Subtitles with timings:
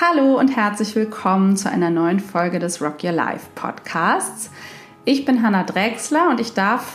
[0.00, 4.50] Hallo und herzlich willkommen zu einer neuen Folge des Rock Your Life Podcasts.
[5.04, 6.94] Ich bin Hanna Drexler und ich darf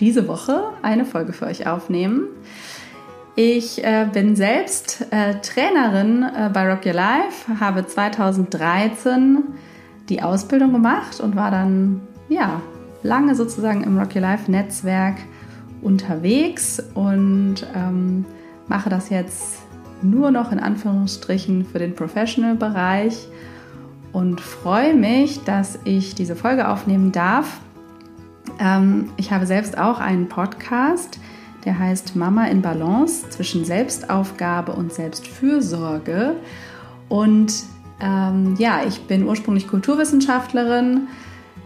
[0.00, 2.28] diese Woche eine Folge für euch aufnehmen.
[3.36, 9.42] Ich äh, bin selbst äh, Trainerin äh, bei Rock Your Life, habe 2013
[10.08, 12.62] die Ausbildung gemacht und war dann ja
[13.02, 15.16] lange sozusagen im Rock Your Life Netzwerk
[15.82, 18.24] unterwegs und ähm,
[18.68, 19.66] mache das jetzt
[20.02, 23.28] nur noch in Anführungsstrichen für den Professional-Bereich
[24.12, 27.60] und freue mich, dass ich diese Folge aufnehmen darf.
[28.58, 31.18] Ähm, ich habe selbst auch einen Podcast,
[31.64, 36.34] der heißt Mama in Balance zwischen Selbstaufgabe und Selbstfürsorge.
[37.08, 37.64] Und
[38.00, 41.08] ähm, ja, ich bin ursprünglich Kulturwissenschaftlerin,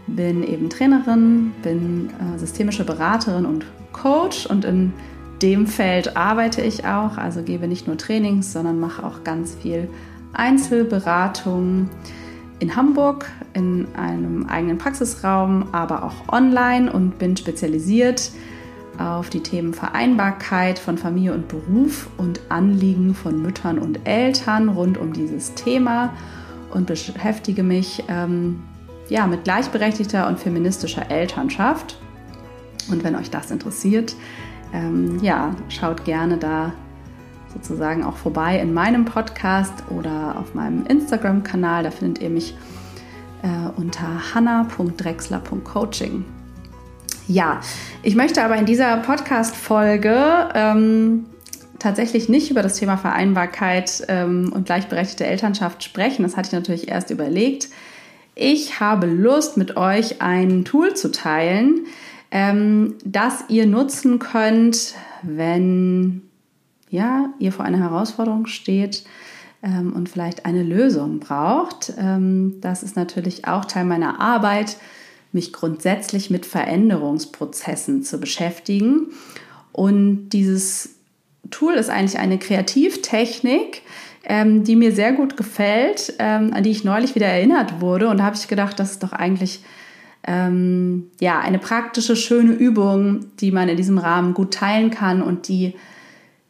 [0.07, 4.93] bin eben Trainerin, bin äh, systemische Beraterin und Coach und in
[5.41, 9.89] dem Feld arbeite ich auch, also gebe nicht nur Trainings, sondern mache auch ganz viel
[10.33, 11.89] Einzelberatung
[12.59, 18.31] in Hamburg in einem eigenen Praxisraum, aber auch online und bin spezialisiert
[18.97, 24.97] auf die Themen Vereinbarkeit von Familie und Beruf und Anliegen von Müttern und Eltern rund
[24.97, 26.13] um dieses Thema
[26.71, 28.63] und beschäftige mich ähm,
[29.09, 31.99] ja, mit gleichberechtigter und feministischer Elternschaft.
[32.89, 34.15] Und wenn euch das interessiert,
[34.73, 36.73] ähm, ja, schaut gerne da
[37.53, 41.83] sozusagen auch vorbei in meinem Podcast oder auf meinem Instagram-Kanal.
[41.83, 42.55] Da findet ihr mich
[43.43, 46.25] äh, unter hanna.drexler.coaching.
[47.27, 47.59] Ja,
[48.03, 51.25] ich möchte aber in dieser Podcast-Folge ähm,
[51.79, 56.23] tatsächlich nicht über das Thema Vereinbarkeit ähm, und gleichberechtigte Elternschaft sprechen.
[56.23, 57.69] Das hatte ich natürlich erst überlegt.
[58.35, 61.87] Ich habe Lust, mit euch ein Tool zu teilen,
[62.31, 66.23] ähm, das ihr nutzen könnt, wenn
[66.89, 69.03] ja, ihr vor einer Herausforderung steht
[69.61, 71.93] ähm, und vielleicht eine Lösung braucht.
[71.97, 74.77] Ähm, das ist natürlich auch Teil meiner Arbeit,
[75.31, 79.07] mich grundsätzlich mit Veränderungsprozessen zu beschäftigen.
[79.73, 80.95] Und dieses
[81.51, 83.81] Tool ist eigentlich eine Kreativtechnik,
[84.23, 88.07] ähm, die mir sehr gut gefällt, ähm, an die ich neulich wieder erinnert wurde.
[88.07, 89.61] Und da habe ich gedacht, das ist doch eigentlich
[90.23, 95.47] ähm, ja, eine praktische, schöne Übung, die man in diesem Rahmen gut teilen kann und
[95.47, 95.75] die,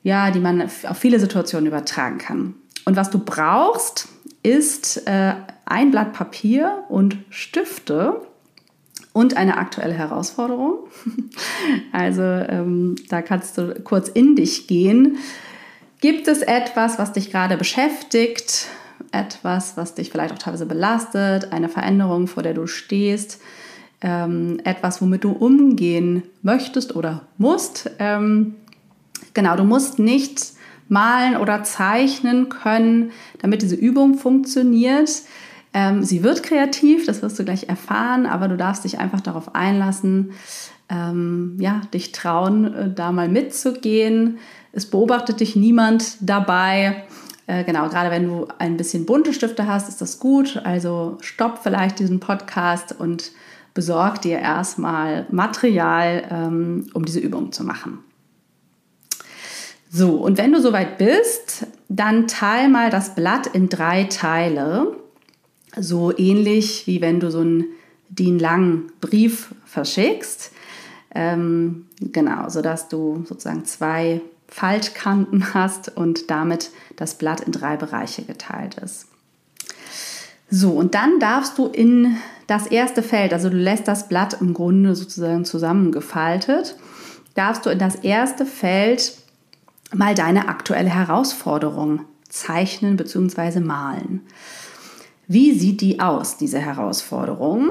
[0.04, 2.56] ja, die man auf viele Situationen übertragen kann.
[2.86, 4.08] Und was du brauchst,
[4.44, 5.34] ist äh,
[5.66, 8.22] ein Blatt Papier und Stifte
[9.14, 10.88] und eine aktuelle Herausforderung.
[11.92, 15.18] Also ähm, da kannst du kurz in dich gehen.
[16.00, 18.68] Gibt es etwas, was dich gerade beschäftigt?
[19.12, 21.52] Etwas, was dich vielleicht auch teilweise belastet?
[21.52, 23.40] Eine Veränderung, vor der du stehst?
[24.02, 27.90] ähm, etwas, womit du umgehen möchtest oder musst.
[28.00, 28.56] Ähm,
[29.34, 30.54] genau, du musst nicht
[30.88, 35.10] malen oder zeichnen können, damit diese Übung funktioniert.
[35.74, 39.54] Ähm, sie wird kreativ, das wirst du gleich erfahren, aber du darfst dich einfach darauf
[39.56, 40.32] einlassen,
[40.90, 44.38] ähm, ja, dich trauen, äh, da mal mitzugehen.
[44.72, 47.04] Es beobachtet dich niemand dabei.
[47.48, 50.62] Äh, genau, gerade wenn du ein bisschen bunte Stifte hast, ist das gut.
[50.64, 53.32] Also stopp vielleicht diesen Podcast und
[53.74, 58.00] besorg dir erstmal Material, ähm, um diese Übung zu machen.
[59.90, 64.98] So, und wenn du soweit bist, dann teil mal das Blatt in drei Teile.
[65.78, 67.66] So ähnlich wie wenn du so einen
[68.10, 70.52] DIN-langen Brief verschickst.
[71.16, 78.24] Ähm, genau, sodass du sozusagen zwei Faltkanten hast und damit das Blatt in drei Bereiche
[78.24, 79.08] geteilt ist.
[80.50, 84.54] So, und dann darfst du in das erste Feld, also du lässt das Blatt im
[84.54, 86.78] Grunde sozusagen zusammengefaltet,
[87.36, 89.14] darfst du in das erste Feld
[89.94, 93.60] mal deine aktuelle Herausforderung zeichnen bzw.
[93.60, 94.22] malen.
[95.28, 97.70] Wie sieht die aus, diese Herausforderung?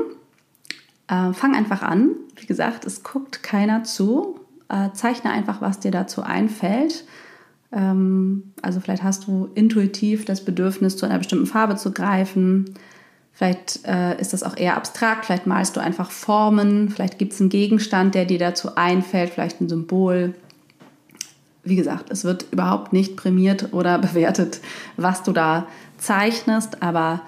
[1.09, 2.11] Äh, fang einfach an.
[2.37, 4.41] Wie gesagt, es guckt keiner zu.
[4.69, 7.05] Äh, zeichne einfach, was dir dazu einfällt.
[7.73, 12.75] Ähm, also vielleicht hast du intuitiv das Bedürfnis, zu einer bestimmten Farbe zu greifen.
[13.33, 17.41] Vielleicht äh, ist das auch eher abstrakt, vielleicht malst du einfach Formen, vielleicht gibt es
[17.41, 20.35] einen Gegenstand, der dir dazu einfällt, vielleicht ein Symbol.
[21.63, 24.61] Wie gesagt, es wird überhaupt nicht prämiert oder bewertet,
[24.97, 25.67] was du da
[25.99, 27.21] zeichnest, aber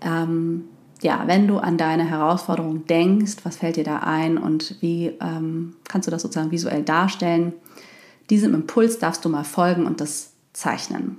[0.00, 0.64] ähm,
[1.02, 5.74] ja, wenn du an deine Herausforderung denkst, was fällt dir da ein und wie ähm,
[5.88, 7.52] kannst du das sozusagen visuell darstellen,
[8.30, 11.18] diesem Impuls darfst du mal folgen und das zeichnen.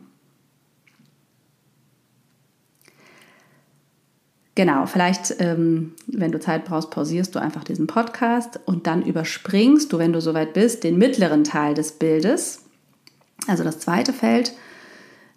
[4.56, 9.91] Genau, vielleicht, ähm, wenn du Zeit brauchst, pausierst du einfach diesen Podcast und dann überspringst
[9.91, 12.62] du, wenn du soweit bist, den mittleren Teil des Bildes,
[13.47, 14.53] also das zweite Feld,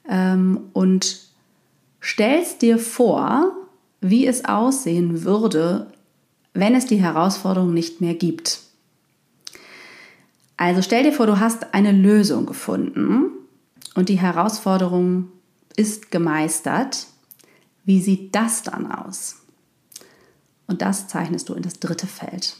[0.08, 1.19] ähm, und
[2.02, 3.56] stellst dir vor,
[4.11, 5.93] wie es aussehen würde,
[6.55, 8.61] wenn es die Herausforderung nicht mehr gibt.
[10.56, 13.31] Also stell dir vor, du hast eine Lösung gefunden
[13.94, 15.29] und die Herausforderung
[15.76, 17.06] ist gemeistert.
[17.85, 19.37] Wie sieht das dann aus?
[20.67, 22.56] Und das zeichnest du in das dritte Feld.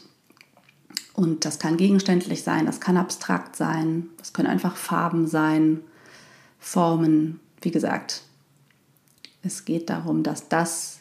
[1.13, 5.81] Und das kann gegenständlich sein, das kann abstrakt sein, das können einfach Farben sein,
[6.59, 7.39] Formen.
[7.59, 8.21] Wie gesagt,
[9.41, 10.99] es geht darum, dass das,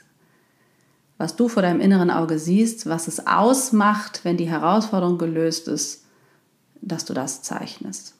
[1.18, 6.04] was du vor deinem inneren Auge siehst, was es ausmacht, wenn die Herausforderung gelöst ist,
[6.80, 8.14] dass du das zeichnest.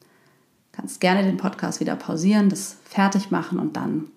[0.00, 4.08] Du kannst gerne den Podcast wieder pausieren, das fertig machen und dann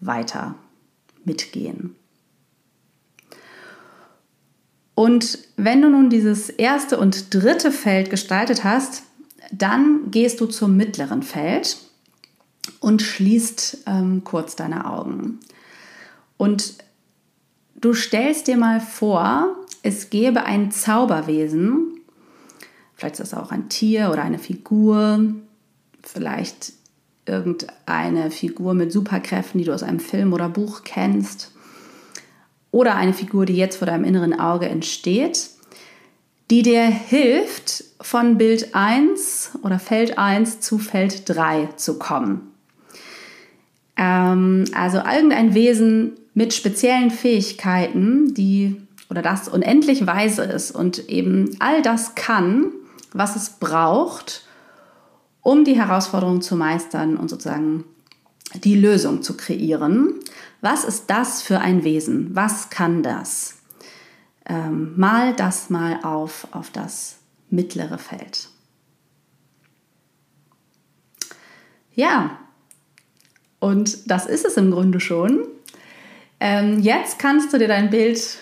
[0.00, 0.56] weiter
[1.24, 1.94] mitgehen.
[4.94, 9.04] Und wenn du nun dieses erste und dritte Feld gestaltet hast,
[9.50, 11.76] dann gehst du zum mittleren Feld
[12.80, 15.40] und schließt ähm, kurz deine Augen.
[16.36, 16.74] Und
[17.82, 22.00] du stellst dir mal vor, es gäbe ein Zauberwesen,
[22.94, 25.34] vielleicht ist das auch ein Tier oder eine Figur,
[26.02, 26.72] vielleicht
[27.26, 31.52] irgendeine Figur mit Superkräften, die du aus einem Film oder Buch kennst,
[32.70, 35.50] oder eine Figur, die jetzt vor deinem inneren Auge entsteht,
[36.50, 42.51] die dir hilft, von Bild 1 oder Feld 1 zu Feld 3 zu kommen.
[43.96, 48.80] Ähm, also irgendein Wesen mit speziellen Fähigkeiten, die
[49.10, 52.72] oder das unendlich weise ist und eben all das kann,
[53.12, 54.46] was es braucht,
[55.42, 57.84] um die Herausforderung zu meistern und sozusagen
[58.64, 60.14] die Lösung zu kreieren.
[60.62, 62.34] Was ist das für ein Wesen?
[62.34, 63.58] Was kann das?
[64.46, 67.18] Ähm, mal das mal auf auf das
[67.50, 68.48] mittlere Feld.
[71.94, 72.38] Ja,
[73.62, 75.46] und das ist es im Grunde schon.
[76.40, 78.38] Ähm, jetzt kannst du dir dein Bild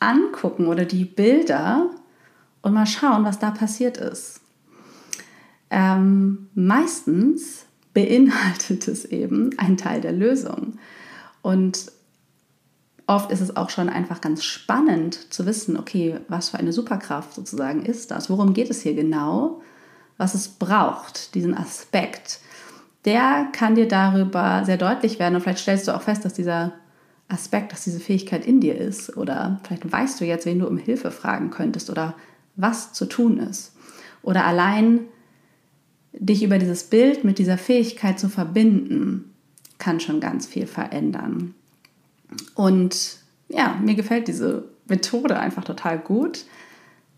[0.00, 1.90] angucken oder die Bilder
[2.62, 4.40] und mal schauen, was da passiert ist.
[5.70, 10.80] Ähm, meistens beinhaltet es eben einen Teil der Lösung.
[11.42, 11.92] Und
[13.06, 17.34] oft ist es auch schon einfach ganz spannend zu wissen, okay, was für eine Superkraft
[17.34, 18.28] sozusagen ist das?
[18.30, 19.62] Worum geht es hier genau?
[20.16, 22.40] Was es braucht, diesen Aspekt.
[23.06, 26.72] Der kann dir darüber sehr deutlich werden und vielleicht stellst du auch fest, dass dieser
[27.28, 30.76] Aspekt, dass diese Fähigkeit in dir ist oder vielleicht weißt du jetzt, wen du um
[30.76, 32.14] Hilfe fragen könntest oder
[32.56, 33.74] was zu tun ist.
[34.22, 35.00] Oder allein
[36.12, 39.32] dich über dieses Bild mit dieser Fähigkeit zu verbinden,
[39.78, 41.54] kann schon ganz viel verändern.
[42.54, 43.18] Und
[43.48, 46.44] ja, mir gefällt diese Methode einfach total gut,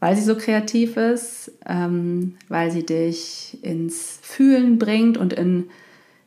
[0.00, 5.68] weil sie so kreativ ist, ähm, weil sie dich ins Fühlen bringt und in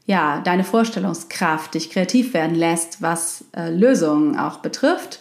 [0.05, 5.19] ja, deine Vorstellungskraft, dich kreativ werden lässt, was äh, Lösungen auch betrifft.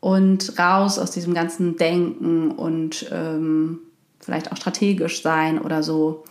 [0.00, 3.80] Und raus aus diesem ganzen Denken und ähm,
[4.20, 6.22] vielleicht auch strategisch sein oder so,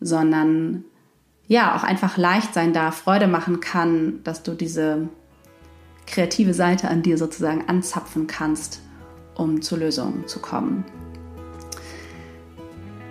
[0.00, 0.84] sondern
[1.46, 5.08] ja, auch einfach leicht sein darf, Freude machen kann, dass du diese
[6.06, 8.80] kreative Seite an dir sozusagen anzapfen kannst,
[9.36, 10.84] um zu Lösungen zu kommen.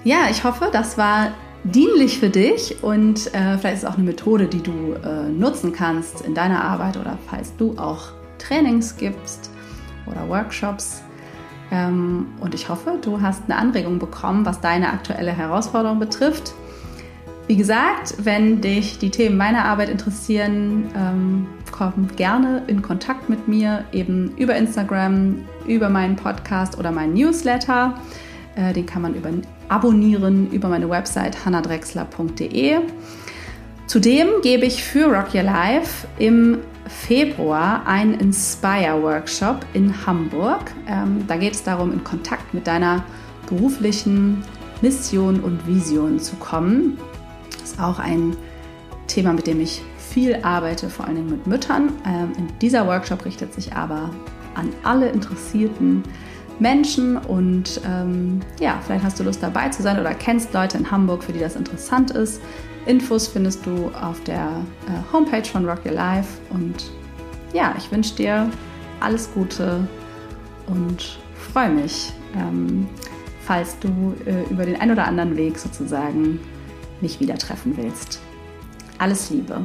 [0.03, 1.31] Ja, ich hoffe, das war
[1.63, 5.73] dienlich für dich und äh, vielleicht ist es auch eine Methode, die du äh, nutzen
[5.73, 9.49] kannst in deiner Arbeit oder falls du auch Trainings gibst
[10.05, 11.01] oder Workshops.
[11.71, 16.53] Ähm, und ich hoffe, du hast eine Anregung bekommen, was deine aktuelle Herausforderung betrifft.
[17.47, 23.47] Wie gesagt, wenn dich die Themen meiner Arbeit interessieren, ähm, komm gerne in Kontakt mit
[23.47, 27.95] mir, eben über Instagram, über meinen Podcast oder meinen Newsletter.
[28.55, 29.29] Äh, den kann man über,
[29.69, 32.77] abonnieren über meine Website hannadrexler.de.
[33.87, 40.71] Zudem gebe ich für Rock Your Life im Februar einen Inspire Workshop in Hamburg.
[40.87, 43.03] Ähm, da geht es darum, in Kontakt mit deiner
[43.47, 44.43] beruflichen
[44.81, 46.97] Mission und Vision zu kommen
[47.75, 48.35] ist auch ein
[49.07, 51.91] Thema, mit dem ich viel arbeite, vor allen Dingen mit Müttern.
[52.05, 52.31] Ähm,
[52.61, 54.11] dieser Workshop richtet sich aber
[54.55, 56.03] an alle interessierten
[56.59, 60.89] Menschen und ähm, ja, vielleicht hast du Lust dabei zu sein oder kennst Leute in
[60.89, 62.41] Hamburg, für die das interessant ist.
[62.85, 64.47] Infos findest du auf der
[64.87, 66.91] äh, Homepage von Rock Your Life und
[67.53, 68.49] ja, ich wünsche dir
[68.99, 69.87] alles Gute
[70.67, 71.19] und
[71.51, 72.87] freue mich, ähm,
[73.41, 76.39] falls du äh, über den ein oder anderen Weg sozusagen
[77.01, 78.19] mich wieder treffen willst.
[78.97, 79.61] Alles Liebe.